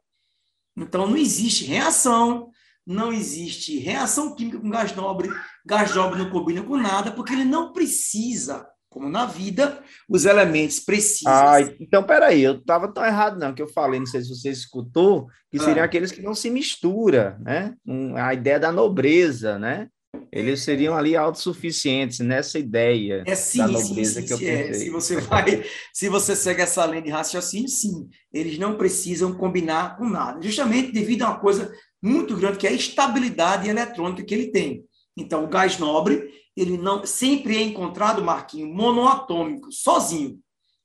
[0.77, 2.51] Então, não existe reação,
[2.89, 5.29] não existe reação química com gás nobre,
[5.65, 10.81] gás nobre não combina com nada, porque ele não precisa como na vida, os elementos
[10.81, 11.31] precisam.
[11.31, 14.49] Ah, então peraí, eu estava tão errado, não, que eu falei, não sei se você
[14.49, 15.85] escutou, que seriam ah.
[15.85, 17.75] aqueles que não se misturam, né?
[18.17, 19.89] A ideia da nobreza, né?
[20.33, 24.71] Eles seriam ali autossuficientes nessa ideia é, sim, da nobreza sim, sim, que eu pensei.
[24.71, 24.73] É.
[24.73, 29.99] Se você vai, se você segue essa linha de raciocínio, sim, eles não precisam combinar
[29.99, 31.71] com nada, justamente devido a uma coisa
[32.03, 34.85] muito grande que é a estabilidade eletrônica que ele tem.
[35.17, 40.39] Então, o gás nobre, ele não sempre é encontrado, Marquinho, monoatômico, sozinho.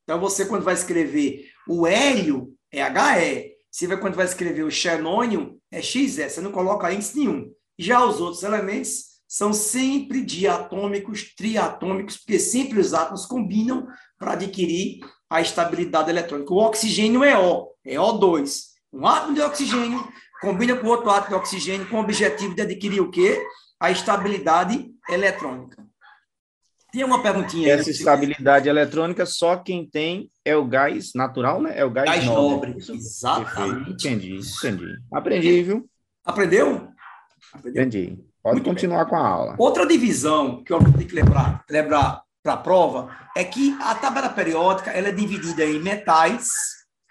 [0.04, 3.54] Então, você, quando vai escrever o hélio, é HE.
[3.72, 6.30] Você vê quando vai escrever o xenônio, é XE.
[6.30, 7.52] Você não coloca índice nenhum.
[7.78, 13.88] Já os outros elementos são sempre diatômicos, triatômicos, porque sempre os átomos combinam
[14.20, 16.54] para adquirir a estabilidade eletrônica.
[16.54, 18.74] O oxigênio é O, é O2.
[18.94, 20.08] Um átomo de oxigênio
[20.44, 23.42] combina com outro átomo de oxigênio com o objetivo de adquirir o quê?
[23.80, 25.84] A estabilidade eletrônica.
[26.92, 27.74] Tem uma perguntinha.
[27.74, 31.74] Essa estabilidade eletrônica, só quem tem é o gás natural, né?
[31.76, 32.72] É o gás, gás nobre.
[32.72, 32.94] nobre.
[32.94, 33.92] Exatamente.
[33.92, 34.94] Entendi, entendi.
[35.12, 35.90] Aprendi, viu?
[36.24, 36.88] Aprendeu?
[37.52, 37.84] Aprendeu?
[37.84, 38.20] Entendi.
[38.44, 39.10] Pode Muito continuar bem.
[39.10, 39.56] com a aula.
[39.58, 44.30] Outra divisão que eu tenho que lembrar, lembrar para a prova é que a tabela
[44.30, 46.50] periódica ela é dividida em metais,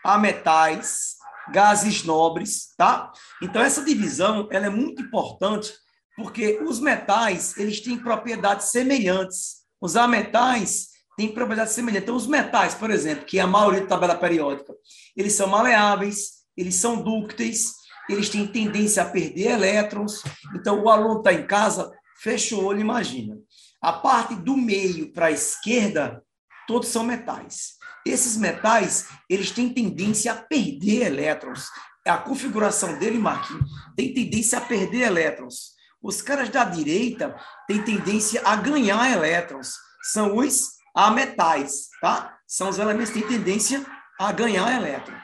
[0.05, 1.17] ametais,
[1.51, 3.11] gases nobres, tá?
[3.41, 5.73] Então essa divisão ela é muito importante
[6.17, 12.05] porque os metais eles têm propriedades semelhantes, os ametais têm propriedades semelhantes.
[12.05, 14.75] Então os metais, por exemplo, que é a maioria da tabela periódica,
[15.17, 17.73] eles são maleáveis, eles são dúcteis,
[18.09, 20.23] eles têm tendência a perder elétrons.
[20.55, 23.37] Então o aluno está em casa, fecha o olho, imagina.
[23.81, 26.23] A parte do meio para a esquerda,
[26.67, 27.82] todos são metais.
[28.05, 31.69] Esses metais, eles têm tendência a perder elétrons.
[32.07, 35.73] A configuração dele, Marquinhos, tem tendência a perder elétrons.
[36.03, 37.37] Os caras da direita
[37.69, 39.77] têm tendência a ganhar elétrons.
[40.03, 42.37] São os ametais, tá?
[42.47, 43.87] São os elementos que têm tendência
[44.19, 45.17] a ganhar elétron.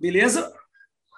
[0.00, 0.50] Beleza?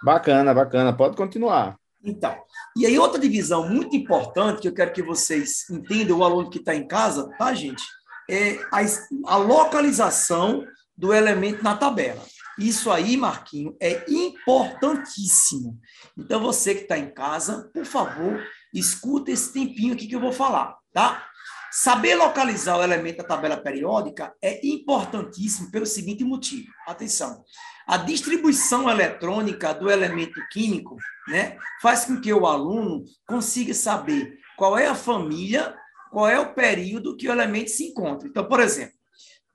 [0.03, 0.96] Bacana, bacana.
[0.96, 1.79] Pode continuar.
[2.05, 2.37] Então,
[2.77, 6.59] e aí outra divisão muito importante que eu quero que vocês entendam, o aluno que
[6.59, 7.85] está em casa, tá, gente?
[8.33, 10.64] É a, a localização
[10.97, 12.25] do elemento na tabela.
[12.59, 15.79] Isso aí, Marquinho, é importantíssimo.
[16.16, 18.42] Então, você que está em casa, por favor,
[18.75, 21.27] escuta esse tempinho aqui que eu vou falar, tá?
[21.71, 26.68] Saber localizar o elemento da tabela periódica é importantíssimo pelo seguinte motivo.
[26.87, 27.42] Atenção.
[27.87, 30.97] A distribuição eletrônica do elemento químico
[31.29, 35.75] né, faz com que o aluno consiga saber qual é a família,
[36.12, 38.29] qual é o período que o elemento se encontra.
[38.29, 38.94] Então, por exemplo,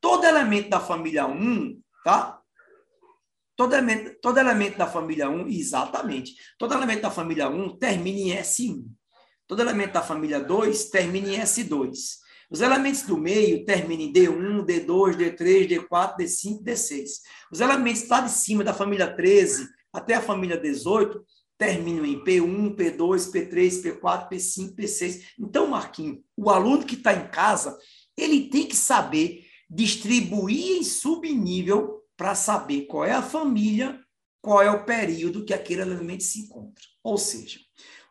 [0.02, 2.42] todo elemento da família 1, tá?
[3.56, 6.34] Todo elemento, todo elemento da família 1, exatamente.
[6.58, 8.86] Todo elemento da família 1 termina em S1.
[9.46, 11.92] Todo elemento da família 2 termina em S2.
[12.50, 17.08] Os elementos do meio terminam em D1, D2, D3, D4, D5, D6.
[17.52, 21.24] Os elementos lá de cima da família 13 até a família 18
[21.58, 25.22] terminam em P1, P2, P3, P4, P5, P6.
[25.40, 27.78] Então, Marquinhos, o aluno que está em casa,
[28.16, 34.00] ele tem que saber distribuir em subnível para saber qual é a família,
[34.42, 36.84] qual é o período que aquele elemento se encontra.
[37.04, 37.60] Ou seja,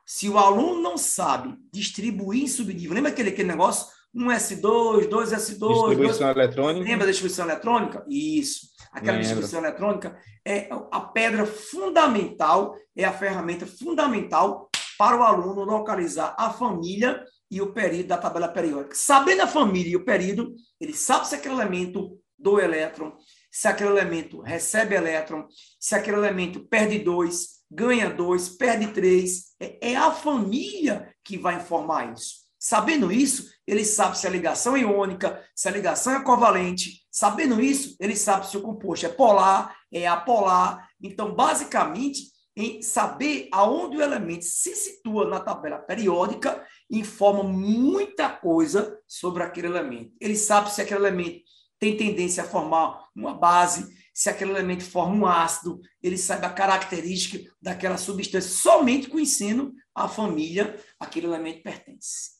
[0.04, 3.95] se o aluno não sabe distribuir em subnível, lembra aquele, aquele negócio?
[4.16, 5.74] Um S2, dois S2.
[5.74, 6.36] Distribuição dois...
[6.36, 6.88] eletrônica.
[6.88, 8.04] Lembra da distribuição eletrônica?
[8.08, 8.68] Isso.
[8.90, 9.20] Aquela Lembra.
[9.20, 16.50] distribuição eletrônica é a pedra fundamental, é a ferramenta fundamental para o aluno localizar a
[16.50, 18.94] família e o período da tabela periódica.
[18.94, 23.12] Sabendo a família e o período, ele sabe se aquele elemento do elétron,
[23.50, 25.46] se aquele elemento recebe elétron,
[25.78, 29.54] se aquele elemento perde dois, ganha dois, perde três.
[29.60, 32.45] É, é a família que vai informar isso.
[32.68, 37.06] Sabendo isso, ele sabe se a ligação é iônica, se a ligação é covalente.
[37.12, 40.88] Sabendo isso, ele sabe se o composto é polar, é apolar.
[41.00, 42.22] Então, basicamente,
[42.56, 49.68] em saber aonde o elemento se situa na tabela periódica informa muita coisa sobre aquele
[49.68, 50.10] elemento.
[50.20, 51.44] Ele sabe se aquele elemento
[51.78, 56.50] tem tendência a formar uma base, se aquele elemento forma um ácido, ele sabe a
[56.50, 62.35] característica daquela substância somente conhecendo a família aquele elemento pertence.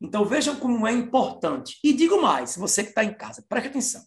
[0.00, 1.78] Então vejam como é importante.
[1.82, 4.04] E digo mais, você que está em casa, preste atenção.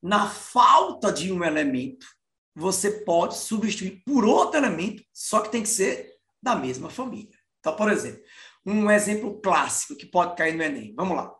[0.00, 2.06] Na falta de um elemento,
[2.54, 7.36] você pode substituir por outro elemento, só que tem que ser da mesma família.
[7.58, 8.22] Então, por exemplo,
[8.64, 10.94] um exemplo clássico que pode cair no Enem.
[10.94, 11.32] Vamos lá.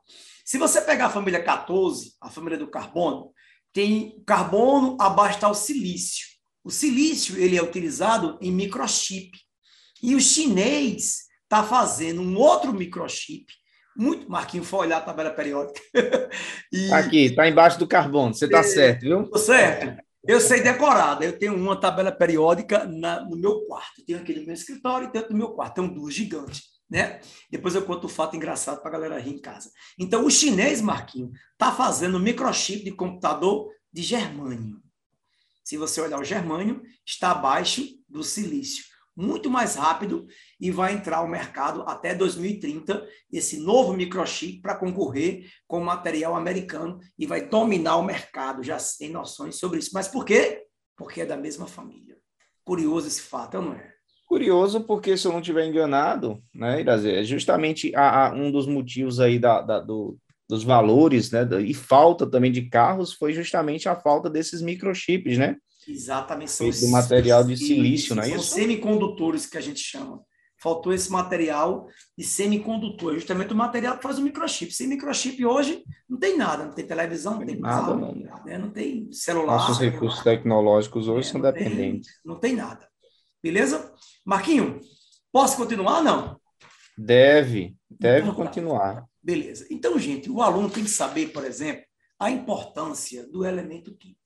[0.44, 3.32] Se você pegar a família 14, a família do carbono,
[3.72, 6.26] tem carbono abaixo está o silício.
[6.64, 9.38] O silício ele é utilizado em microchip.
[10.02, 13.46] E o chinês está fazendo um outro microchip.
[13.96, 15.80] Muito, Marquinho, foi olhar a tabela periódica.
[16.70, 16.92] e...
[16.92, 19.22] Aqui, está embaixo do carbono, você está é, certo, viu?
[19.22, 20.00] Estou certo.
[20.24, 24.00] Eu sei decorada, eu tenho uma tabela periódica na, no meu quarto.
[24.00, 25.76] Eu tenho aquele no meu escritório e dentro do meu quarto.
[25.76, 26.64] Tem um duas gigantes.
[26.88, 27.20] Né?
[27.50, 29.70] Depois eu conto o um fato engraçado para a galera rir em casa.
[29.98, 34.80] Então, o chinês, Marquinho, está fazendo microchip de computador de germânio.
[35.64, 38.87] Se você olhar o germânio, está abaixo do silício
[39.18, 40.28] muito mais rápido
[40.60, 46.36] e vai entrar ao mercado até 2030 esse novo microchip para concorrer com o material
[46.36, 48.62] americano e vai dominar o mercado.
[48.62, 49.90] Já tem noções sobre isso.
[49.92, 50.62] Mas por quê?
[50.96, 52.16] Porque é da mesma família.
[52.64, 53.92] Curioso esse fato, não é?
[54.24, 59.18] Curioso, porque se eu não estiver enganado, né, é justamente a, a, um dos motivos
[59.18, 60.16] aí da, da do,
[60.48, 65.56] dos valores, né, e falta também de carros foi justamente a falta desses microchips, né?
[65.88, 66.50] Exatamente.
[66.50, 68.42] São Feito material de silício, não é isso?
[68.42, 70.22] São semicondutores que a gente chama.
[70.60, 74.72] Faltou esse material de semicondutor, justamente o material que faz o microchip.
[74.72, 78.44] Sem microchip hoje não tem nada, não tem televisão, não tem nada, carro, não.
[78.44, 78.58] Né?
[78.58, 79.56] não tem celular.
[79.56, 82.08] Nossos recursos tecnológicos hoje é, são não dependentes.
[82.08, 82.88] Tem, não tem nada.
[83.40, 83.94] Beleza?
[84.24, 84.80] Marquinho,
[85.32, 86.02] Posso continuar?
[86.02, 86.40] Não.
[86.96, 88.42] Deve, deve então, tá.
[88.42, 89.06] continuar.
[89.22, 89.66] Beleza.
[89.70, 91.84] Então, gente, o aluno tem que saber, por exemplo,
[92.18, 94.20] a importância do elemento químico.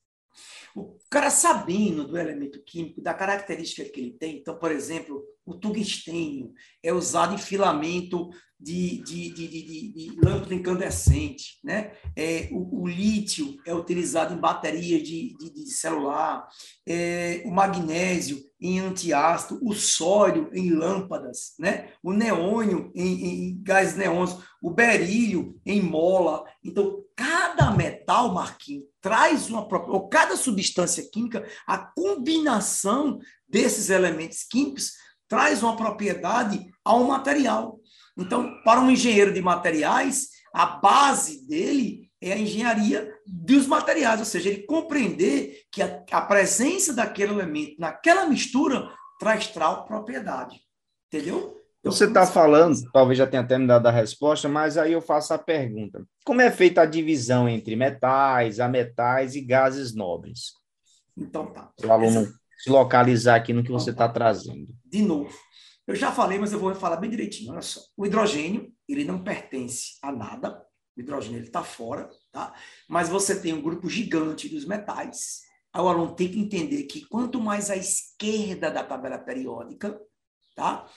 [0.75, 5.55] O cara sabendo do elemento químico, da característica que ele tem, então, por exemplo, o
[5.55, 8.29] tungstênio é usado em filamento
[8.63, 11.91] de, de, de, de, de lâmpada incandescente, né?
[12.15, 16.47] É, o, o, lítio é utilizado em baterias de, de, celular,
[16.87, 21.89] é, o magnésio em antiácido, o sódio em lâmpadas, né?
[22.01, 26.45] O neônio em, em gás neônico, o berílio em mola.
[26.63, 34.43] Então, cada metal, Marquinhos, traz uma própria, ou cada substância química, a combinação desses elementos
[34.43, 34.93] químicos
[35.27, 37.79] traz uma propriedade ao material.
[38.17, 44.25] Então, para um engenheiro de materiais, a base dele é a engenharia dos materiais, ou
[44.25, 48.89] seja, ele compreender que a, a presença daquele elemento naquela mistura
[49.19, 50.61] traz tal propriedade.
[51.11, 51.61] Entendeu?
[51.83, 55.33] Você está falando, talvez já tenha até me dado a resposta, mas aí eu faço
[55.33, 60.53] a pergunta: como é feita a divisão entre metais, ametais e gases nobres?
[61.17, 61.71] Então tá.
[61.83, 62.33] O aluno Essa...
[62.57, 64.19] se localizar aqui no que você está então tá.
[64.19, 64.73] trazendo.
[64.85, 65.37] De novo,
[65.85, 67.51] eu já falei, mas eu vou falar bem direitinho.
[67.51, 67.81] Olha só.
[67.97, 70.63] O hidrogênio, ele não pertence a nada.
[70.95, 72.53] O hidrogênio ele está fora, tá?
[72.87, 75.41] Mas você tem um grupo gigante dos metais.
[75.73, 79.99] Aí o aluno tem que entender que quanto mais à esquerda da tabela periódica,
[80.55, 80.87] tá?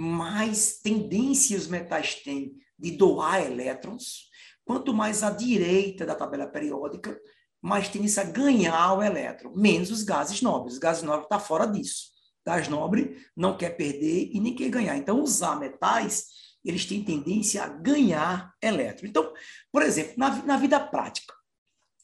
[0.00, 4.30] Mais tendência os metais têm de doar elétrons.
[4.64, 7.20] Quanto mais à direita da tabela periódica,
[7.60, 10.74] mais tendência a ganhar o elétron, menos os gases nobres.
[10.74, 12.10] Os gases nobres estão tá fora disso
[12.44, 14.96] das nobres não quer perder e nem quer ganhar.
[14.96, 16.26] Então, usar metais,
[16.64, 19.08] eles têm tendência a ganhar elétron.
[19.08, 19.32] Então,
[19.70, 21.34] por exemplo, na, na vida prática,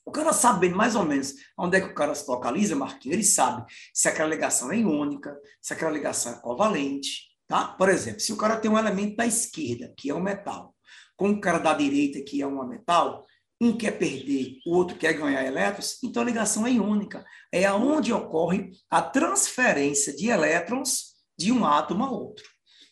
[0.05, 3.25] o cara sabendo mais ou menos onde é que o cara se localiza, Marquinhos, ele
[3.25, 7.69] sabe se aquela ligação é iônica, se aquela ligação é covalente, tá?
[7.69, 10.75] Por exemplo, se o cara tem um elemento da esquerda, que é um metal,
[11.17, 13.27] com o cara da direita, que é um metal,
[13.61, 17.25] um quer perder, o outro quer ganhar elétrons, então a ligação é iônica.
[17.51, 22.45] É aonde ocorre a transferência de elétrons de um átomo a outro.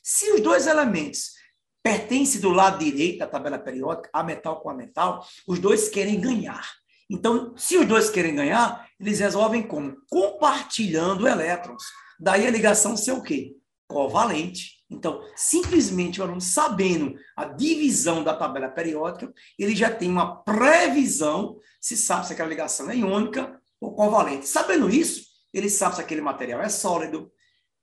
[0.03, 1.33] Se os dois elementos
[1.83, 6.19] pertencem do lado direito da tabela periódica, a metal com a metal, os dois querem
[6.19, 6.67] ganhar.
[7.11, 9.95] Então, se os dois querem ganhar, eles resolvem como?
[10.09, 11.83] Compartilhando elétrons.
[12.19, 13.55] Daí a ligação ser o quê?
[13.87, 14.85] Covalente.
[14.91, 21.59] Então, simplesmente o aluno sabendo a divisão da tabela periódica, ele já tem uma previsão
[21.81, 24.49] se sabe se aquela ligação é iônica ou covalente.
[24.49, 27.31] Sabendo isso, ele sabe se aquele material é sólido,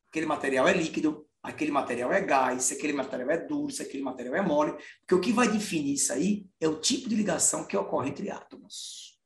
[0.09, 4.03] aquele material é líquido, aquele material é gás, se aquele material é duro, se aquele
[4.03, 7.65] material é mole, porque o que vai definir isso aí é o tipo de ligação
[7.65, 9.19] que ocorre entre átomos.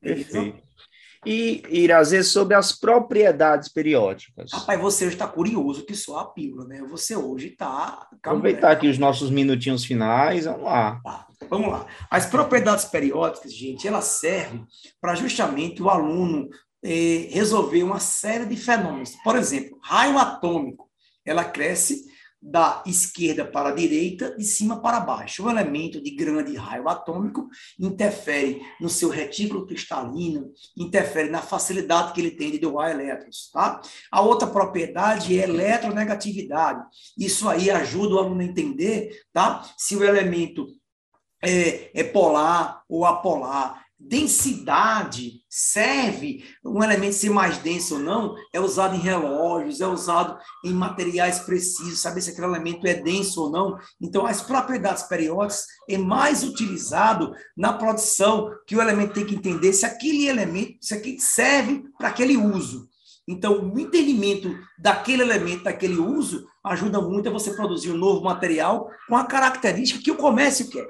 [0.00, 0.62] Perfeito
[1.24, 4.52] e Irazê sobre as propriedades periódicas.
[4.52, 6.82] Rapaz, você hoje está curioso que só a pílula, né?
[6.90, 8.06] Você hoje está.
[8.22, 11.00] Aproveitar aqui os nossos minutinhos finais, vamos lá.
[11.02, 11.86] Tá, vamos lá.
[12.10, 14.64] As propriedades periódicas, gente, elas servem
[15.00, 16.48] para justamente o aluno
[16.82, 19.16] eh, resolver uma série de fenômenos.
[19.24, 20.88] Por exemplo, raio atômico,
[21.24, 22.06] ela cresce
[22.40, 25.44] da esquerda para a direita, de cima para baixo.
[25.44, 27.48] Um elemento de grande raio atômico
[27.78, 33.50] interfere no seu retículo cristalino, interfere na facilidade que ele tem de doar elétrons.
[33.52, 33.80] Tá?
[34.10, 36.84] A outra propriedade é eletronegatividade.
[37.18, 39.68] Isso aí ajuda o aluno a entender tá?
[39.76, 40.68] se o elemento
[41.42, 48.60] é, é polar ou apolar densidade serve, um elemento ser mais denso ou não, é
[48.60, 53.50] usado em relógios, é usado em materiais precisos, saber se aquele elemento é denso ou
[53.50, 53.76] não.
[54.00, 59.72] Então, as propriedades periódicas é mais utilizado na produção, que o elemento tem que entender
[59.72, 62.88] se aquele elemento, se aquele serve para aquele uso.
[63.26, 68.88] Então, o entendimento daquele elemento, daquele uso, ajuda muito a você produzir um novo material
[69.06, 70.86] com a característica que o comércio quer.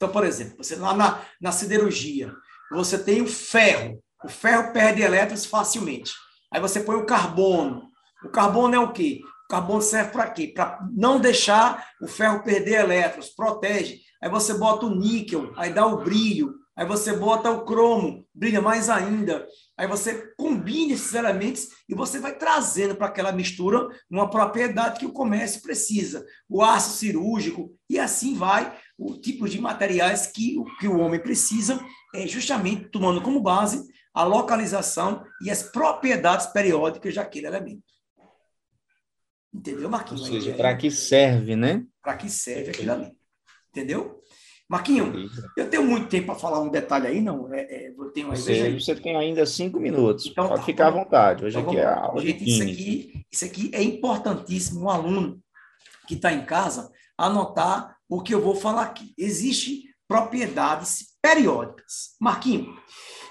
[0.00, 2.32] Então, por exemplo, você lá na, na siderurgia,
[2.72, 4.02] você tem o ferro.
[4.24, 6.14] O ferro perde elétrons facilmente.
[6.50, 7.82] Aí você põe o carbono.
[8.24, 9.20] O carbono é o quê?
[9.44, 10.52] O carbono serve para quê?
[10.54, 14.00] Para não deixar o ferro perder elétrons, protege.
[14.22, 16.54] Aí você bota o níquel, aí dá o brilho.
[16.74, 19.46] Aí você bota o cromo, brilha mais ainda.
[19.76, 25.04] Aí você combina esses elementos e você vai trazendo para aquela mistura uma propriedade que
[25.04, 26.24] o comércio precisa.
[26.48, 31.80] O aço cirúrgico, e assim vai o tipo de materiais que, que o homem precisa,
[32.14, 37.82] é justamente tomando como base a localização e as propriedades periódicas daquele elemento.
[39.52, 40.20] Entendeu, Marquinhos?
[40.20, 41.84] Ou seja, para que serve, né?
[42.02, 43.12] Para que serve aquilo ali.
[43.70, 44.20] Entendeu?
[44.68, 45.12] Marquinho,
[45.56, 47.52] eu tenho muito tempo para falar um detalhe aí, não?
[47.52, 50.26] É, é, eu tenho você, você tem ainda cinco minutos.
[50.26, 51.44] Então, Pode tá, ficar à vontade.
[51.44, 54.84] Hoje então, aqui é a aula gente, isso aqui, isso aqui é importantíssimo.
[54.84, 55.42] Um aluno
[56.06, 59.14] que está em casa anotar o que eu vou falar aqui.
[59.16, 62.16] Existem propriedades periódicas.
[62.20, 62.76] Marquinho,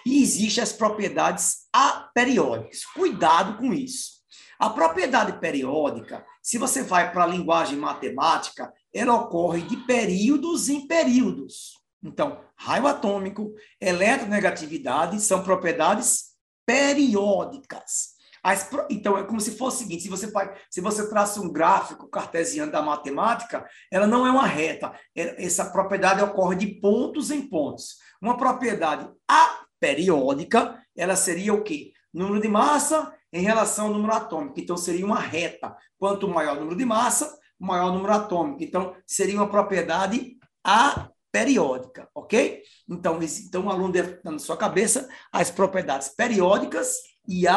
[0.05, 2.85] e existem as propriedades aperiódicas.
[2.85, 4.19] Cuidado com isso.
[4.57, 10.87] A propriedade periódica, se você vai para a linguagem matemática, ela ocorre de períodos em
[10.87, 11.77] períodos.
[12.01, 16.29] Então, raio atômico, eletronegatividade são propriedades
[16.65, 18.18] periódicas.
[18.43, 20.31] As, então, é como se fosse o seguinte: se você,
[20.69, 24.93] se você traça um gráfico cartesiano da matemática, ela não é uma reta.
[25.15, 27.97] É, essa propriedade ocorre de pontos em pontos.
[28.21, 31.91] Uma propriedade aperiódica, ela seria o quê?
[32.13, 34.59] Número de massa em relação ao número atômico.
[34.59, 35.75] Então, seria uma reta.
[35.97, 38.63] Quanto maior o número de massa, maior o número atômico.
[38.63, 42.63] Então, seria uma propriedade aperiódica, ok?
[42.87, 46.95] Então, então o aluno deve ter na sua cabeça as propriedades periódicas
[47.27, 47.47] e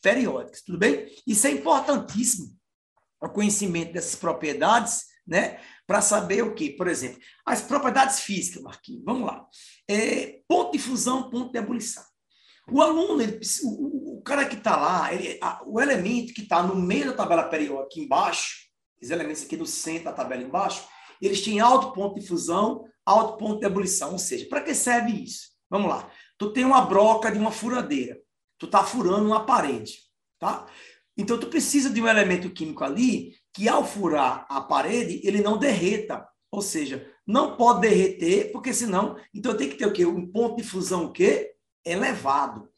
[0.00, 1.06] aperiódicas, tudo bem?
[1.26, 2.48] Isso é importantíssimo,
[3.20, 5.60] o conhecimento dessas propriedades, né?
[5.86, 6.74] Para saber o quê?
[6.76, 9.46] Por exemplo, as propriedades físicas, Marquinhos, vamos lá.
[9.88, 12.04] É, ponto de fusão, ponto de ebulição.
[12.70, 16.62] O aluno, ele, o, o, cara que está lá, ele, a, o elemento que está
[16.62, 18.68] no meio da tabela periódica, embaixo,
[19.00, 20.86] os elementos aqui no centro da tabela embaixo,
[21.20, 24.12] eles têm alto ponto de fusão, alto ponto de ebulição.
[24.12, 25.48] Ou seja, para que serve isso?
[25.70, 26.10] Vamos lá.
[26.36, 28.18] Tu tem uma broca de uma furadeira.
[28.58, 29.98] Tu está furando uma parede,
[30.38, 30.66] tá?
[31.16, 35.58] Então, tu precisa de um elemento químico ali que, ao furar a parede, ele não
[35.58, 36.26] derreta.
[36.50, 39.16] Ou seja, não pode derreter, porque senão...
[39.34, 40.06] Então, tem que ter o quê?
[40.06, 41.54] Um ponto de fusão o quê?
[41.84, 42.68] elevado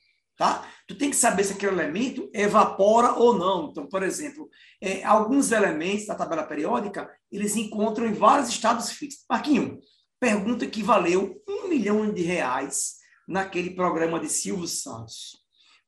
[0.41, 0.67] tá?
[0.89, 3.69] Tu tem que saber se aquele elemento evapora ou não.
[3.69, 4.49] Então, por exemplo,
[4.81, 9.23] é, alguns elementos da tabela periódica, eles encontram em vários estados fixos.
[9.29, 9.79] Marquinho,
[10.19, 12.95] pergunta que valeu um milhão de reais
[13.29, 15.40] naquele programa de Silvio Santos.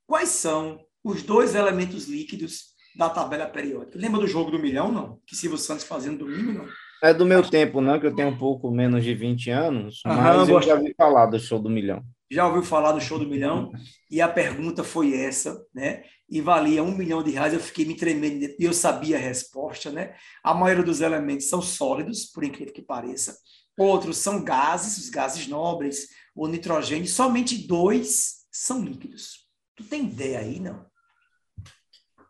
[0.07, 3.99] Quais são os dois elementos líquidos da tabela periódica?
[3.99, 5.21] Lembra do jogo do milhão, não?
[5.27, 6.67] Que Silvio Santos fazia no domingo, não?
[7.03, 10.49] É do meu tempo, não, que eu tenho um pouco menos de 20 anos, mas
[10.49, 13.71] eu já ouvi falar do show do milhão já ouviu falar do show do milhão?
[14.11, 16.05] E a pergunta foi essa, né?
[16.29, 17.53] E valia um milhão de reais.
[17.53, 20.15] Eu fiquei me tremendo e eu sabia a resposta, né?
[20.43, 23.37] A maioria dos elementos são sólidos, por incrível que pareça.
[23.79, 27.07] Outros são gases, os gases nobres, o nitrogênio.
[27.07, 29.43] Somente dois são líquidos.
[29.77, 30.85] Tu tem ideia aí, não?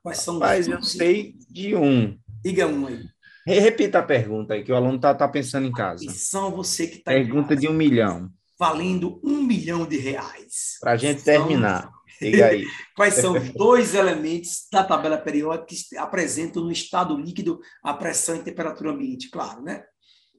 [0.02, 2.18] Quais são Mas eu sei de um.
[2.44, 3.04] Diga um aí.
[3.46, 6.04] Repita a pergunta aí, que o aluno está tá pensando em casa.
[6.04, 8.30] Atenção, você que está Pergunta de um milhão
[8.62, 10.78] valendo um milhão de reais.
[10.80, 11.90] Para a gente terminar.
[12.22, 12.64] Diga aí.
[12.94, 18.36] Quais são os dois elementos da tabela periódica que apresentam no estado líquido a pressão
[18.36, 19.28] e temperatura ambiente?
[19.30, 19.82] Claro, né?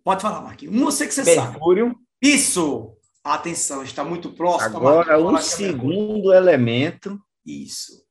[0.06, 0.74] Pode falar, Marquinhos.
[0.74, 1.88] Um eu sei que você Mercúrio.
[1.88, 2.00] sabe.
[2.22, 2.96] Isso!
[3.24, 4.78] Atenção, está muito próximo.
[4.78, 7.18] Agora, um segundo elemento.
[7.46, 8.06] Isso.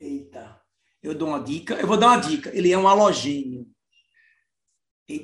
[0.00, 0.60] Eita.
[1.02, 1.74] Eu dou uma dica.
[1.74, 2.50] Eu vou dar uma dica.
[2.56, 3.66] Ele é um halogênio.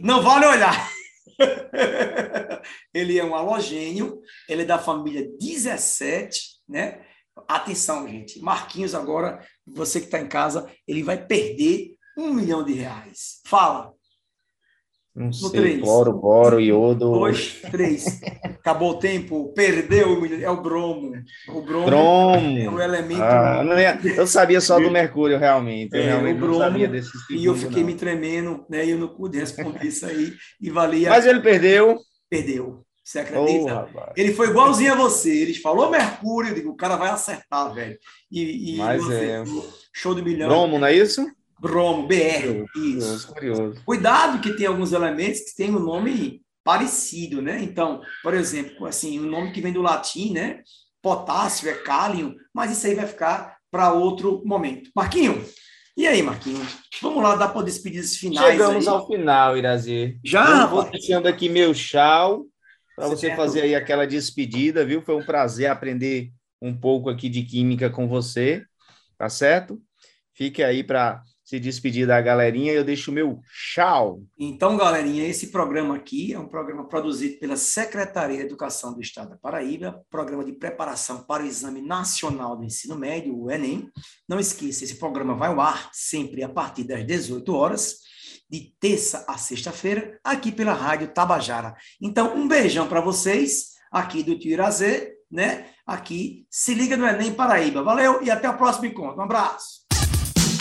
[0.00, 0.90] Não vale olhar.
[2.94, 7.04] ele é um halogênio, ele é da família 17, né?
[7.48, 8.40] Atenção, gente.
[8.40, 13.40] Marquinhos, agora, você que está em casa, ele vai perder um milhão de reais.
[13.46, 13.92] Fala.
[15.14, 15.80] Não no sei, três.
[15.80, 17.12] boro, boro, iodo.
[17.12, 18.20] Dois, três.
[18.42, 21.12] Acabou o tempo, perdeu, é o bromo.
[21.48, 22.58] O bromo, bromo.
[22.58, 23.22] é o elemento.
[23.22, 25.94] Ah, ia, eu sabia só do mercúrio, realmente.
[25.94, 27.88] Eu é, realmente bromo, não sabia desse E eu fiquei não.
[27.88, 28.86] me tremendo, né?
[28.86, 30.32] E eu não pude responder isso aí.
[30.58, 31.10] E valia.
[31.10, 31.98] Mas ele perdeu.
[32.30, 32.82] Perdeu.
[33.04, 33.88] Você acredita?
[33.94, 35.42] Oh, ele foi igualzinho a você.
[35.42, 37.98] Ele falou Mercúrio, eu digo, o cara vai acertar, velho.
[38.30, 39.42] E, e Mas é.
[39.92, 40.48] Show do milhão.
[40.48, 41.26] Bromo, não é isso?
[41.62, 42.66] Bromo, BR.
[42.72, 43.28] Curioso, isso.
[43.28, 43.82] Curioso.
[43.84, 47.62] Cuidado que tem alguns elementos que têm um nome parecido, né?
[47.62, 50.62] Então, por exemplo, assim, um nome que vem do latim, né?
[51.00, 54.90] Potássio é cálium, mas isso aí vai ficar para outro momento.
[54.94, 55.40] Marquinho,
[55.96, 56.66] e aí, Marquinho?
[57.00, 58.52] Vamos lá dar para despedidas finais.
[58.52, 58.92] Chegamos aí.
[58.92, 60.18] ao final, Irazi.
[60.24, 60.62] Já?
[60.62, 62.44] Eu vou deixando aqui meu chau
[62.96, 65.00] para você fazer aí aquela despedida, viu?
[65.00, 68.64] Foi um prazer aprender um pouco aqui de química com você,
[69.16, 69.80] tá certo?
[70.34, 73.38] Fique aí para se despedir da galerinha, eu deixo o meu
[73.74, 74.22] tchau.
[74.38, 79.30] Então, galerinha, esse programa aqui é um programa produzido pela Secretaria de Educação do Estado
[79.30, 83.90] da Paraíba, programa de preparação para o Exame Nacional do Ensino Médio, o Enem.
[84.26, 87.98] Não esqueça, esse programa vai ao ar sempre a partir das 18 horas,
[88.48, 91.74] de terça a sexta-feira, aqui pela Rádio Tabajara.
[92.00, 95.66] Então, um beijão para vocês, aqui do Tio Irazê, né?
[95.86, 97.82] Aqui, se liga no Enem Paraíba.
[97.82, 99.18] Valeu e até o próximo encontro.
[99.18, 99.81] Um abraço.